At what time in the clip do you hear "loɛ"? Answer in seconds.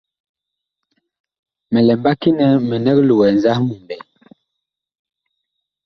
3.07-3.27